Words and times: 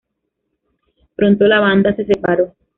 Pronto, 1.15 1.45
la 1.45 1.59
banda 1.59 1.95
se 1.95 2.07
separó. 2.07 2.55